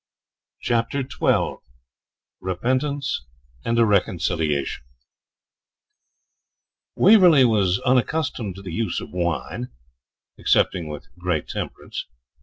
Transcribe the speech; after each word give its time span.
CHAPTER 0.61 1.07
XII 1.07 1.57
REPENTANCE 2.39 3.23
AND 3.63 3.77
A 3.77 3.85
RECONCILIATION 3.85 4.83
Waverley 6.95 7.45
was 7.45 7.77
unaccustomed 7.81 8.55
to 8.55 8.63
the 8.63 8.73
use 8.73 8.99
of 8.99 9.11
wine, 9.11 9.69
excepting 10.39 10.87
with 10.87 11.05
great 11.19 11.49
temperance. 11.49 12.05